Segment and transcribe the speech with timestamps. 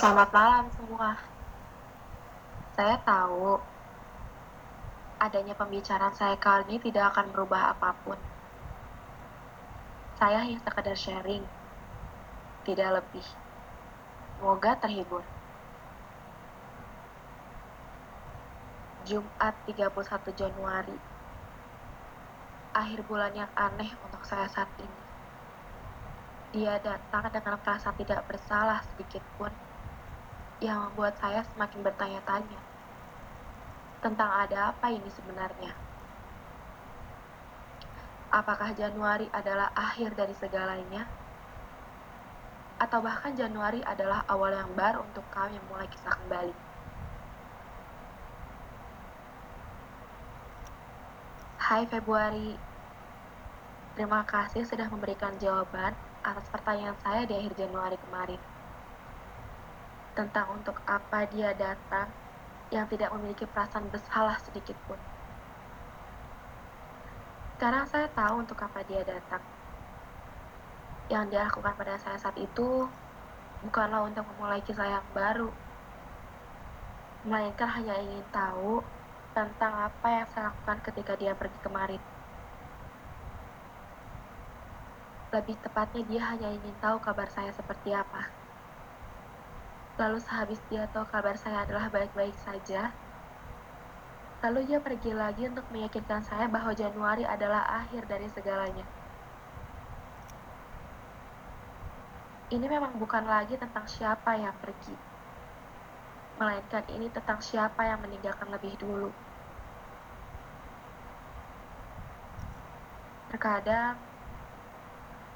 [0.00, 1.12] Selamat malam semua.
[2.72, 3.60] Saya tahu
[5.20, 8.16] adanya pembicaraan saya kali ini tidak akan merubah apa pun.
[10.16, 11.44] Saya hanya sekedar sharing,
[12.64, 13.26] tidak lebih.
[14.40, 15.20] Semoga terhibur.
[19.04, 19.84] Jumat 31
[20.32, 20.96] Januari.
[22.72, 25.00] Akhir bulan yang aneh untuk saya saat ini.
[26.56, 29.52] Dia datang dengan perasaan tidak bersalah sedikit pun
[30.60, 32.60] yang membuat saya semakin bertanya-tanya
[34.04, 35.72] tentang ada apa ini sebenarnya.
[38.30, 41.08] Apakah Januari adalah akhir dari segalanya?
[42.80, 46.54] Atau bahkan Januari adalah awal yang baru untuk kami yang mulai kisah kembali?
[51.60, 52.56] Hai Februari,
[53.96, 58.59] terima kasih sudah memberikan jawaban atas pertanyaan saya di akhir Januari kemarin
[60.14, 62.10] tentang untuk apa dia datang
[62.70, 64.98] yang tidak memiliki perasaan bersalah sedikit pun.
[67.58, 69.42] Sekarang saya tahu untuk apa dia datang.
[71.10, 72.88] Yang dia lakukan pada saya saat itu
[73.60, 75.52] bukanlah untuk memulai kisah yang baru,
[77.28, 78.80] melainkan hanya ingin tahu
[79.36, 82.02] tentang apa yang saya lakukan ketika dia pergi kemarin.
[85.30, 88.39] Lebih tepatnya dia hanya ingin tahu kabar saya seperti apa.
[90.00, 92.88] Lalu sehabis dia tahu kabar saya adalah baik-baik saja,
[94.40, 98.88] lalu dia pergi lagi untuk meyakinkan saya bahwa Januari adalah akhir dari segalanya.
[102.48, 104.96] Ini memang bukan lagi tentang siapa yang pergi,
[106.40, 109.12] melainkan ini tentang siapa yang meninggalkan lebih dulu.
[113.28, 114.00] Terkadang,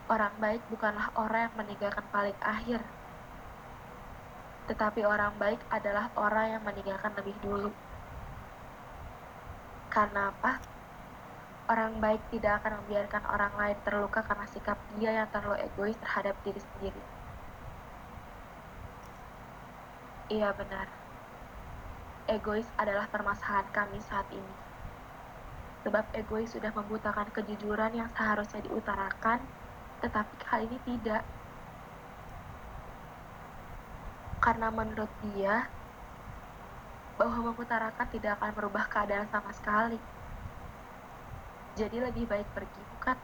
[0.08, 2.80] orang baik bukanlah orang yang meninggalkan paling akhir,
[4.64, 7.70] tetapi orang baik adalah orang yang meninggalkan lebih dulu.
[9.92, 10.58] Karena apa?
[11.68, 16.36] Orang baik tidak akan membiarkan orang lain terluka karena sikap dia yang terlalu egois terhadap
[16.44, 17.02] diri sendiri.
[20.32, 20.88] Iya benar.
[22.24, 24.54] Egois adalah permasalahan kami saat ini.
[25.84, 29.44] Sebab egois sudah membutakan kejujuran yang seharusnya diutarakan,
[30.00, 31.28] tetapi kali ini tidak
[34.44, 35.64] karena menurut dia
[37.16, 39.96] bahwa mengutarakan tidak akan merubah keadaan sama sekali.
[41.80, 43.16] Jadi lebih baik pergi, bukan?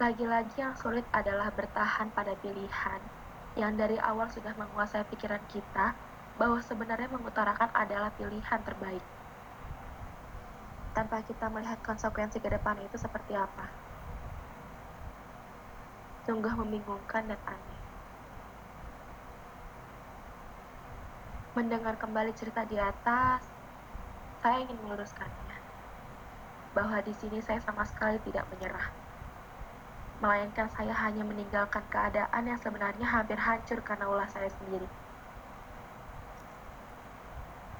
[0.00, 3.00] Lagi-lagi yang sulit adalah bertahan pada pilihan
[3.60, 5.92] yang dari awal sudah menguasai pikiran kita
[6.40, 9.04] bahwa sebenarnya mengutarakan adalah pilihan terbaik.
[10.96, 13.88] Tanpa kita melihat konsekuensi ke depan itu seperti apa
[16.28, 17.80] sungguh membingungkan dan aneh.
[21.56, 23.40] Mendengar kembali cerita di atas,
[24.44, 25.56] saya ingin meluruskannya.
[26.76, 28.92] Bahwa di sini saya sama sekali tidak menyerah.
[30.20, 34.84] Melainkan saya hanya meninggalkan keadaan yang sebenarnya hampir hancur karena ulah saya sendiri.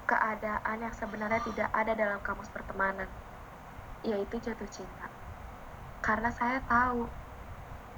[0.09, 3.05] Keadaan yang sebenarnya tidak ada dalam kamus pertemanan,
[4.01, 5.05] yaitu jatuh cinta.
[6.01, 7.28] Karena saya tahu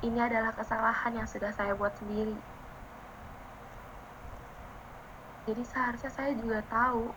[0.01, 2.33] ini adalah kesalahan yang sudah saya buat sendiri.
[5.45, 7.13] Jadi seharusnya saya juga tahu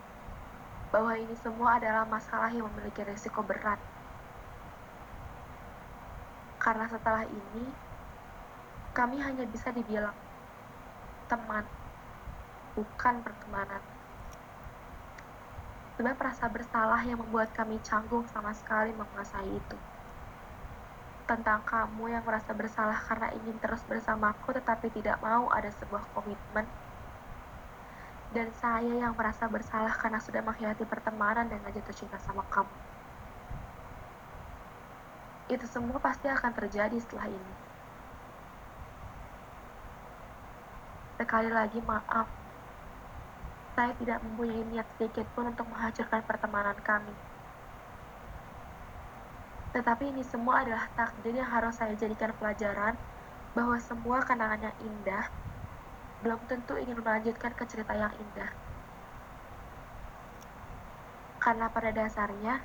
[0.93, 3.81] bahwa ini semua adalah masalah yang memiliki risiko berat.
[6.61, 7.65] Karena setelah ini,
[8.93, 10.17] kami hanya bisa dibilang
[11.28, 11.65] teman,
[12.77, 13.83] bukan pertemanan.
[15.97, 19.94] Sebab rasa bersalah yang membuat kami canggung sama sekali menguasai itu
[21.25, 26.69] tentang kamu yang merasa bersalah karena ingin terus bersamaku tetapi tidak mau ada sebuah komitmen.
[28.37, 32.77] Dan saya yang merasa bersalah karena sudah mengkhianati pertemanan dengan jatuh cinta sama kamu.
[35.49, 37.55] Itu semua pasti akan terjadi setelah ini.
[41.17, 42.29] Sekali lagi maaf.
[43.79, 47.15] Saya tidak mempunyai niat sedikit pun untuk menghancurkan pertemanan kami
[49.75, 52.94] tetapi ini semua adalah takdir yang harus saya jadikan pelajaran
[53.59, 55.26] bahwa semua kenangan yang indah
[56.23, 58.50] belum tentu ingin melanjutkan ke cerita yang indah.
[61.43, 62.62] Karena pada dasarnya,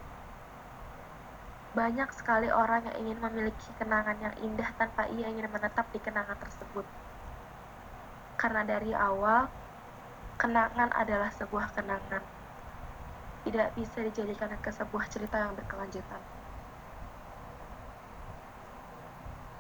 [1.76, 6.38] banyak sekali orang yang ingin memiliki kenangan yang indah tanpa ia ingin menetap di kenangan
[6.40, 6.86] tersebut.
[8.40, 9.52] Karena dari awal,
[10.40, 12.24] kenangan adalah sebuah kenangan.
[13.44, 16.39] Tidak bisa dijadikan ke sebuah cerita yang berkelanjutan.